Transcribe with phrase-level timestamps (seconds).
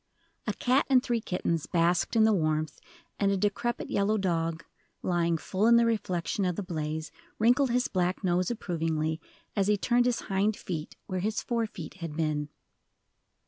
[0.47, 2.81] A cat and three kittens basked in the warmth,
[3.19, 4.65] and a decrepit yellow dog,
[5.03, 9.21] lying full in the reflection of the blaze, wrinkled his black nose approvingly,
[9.55, 12.49] as he turned his hind feet where his fore feet had been.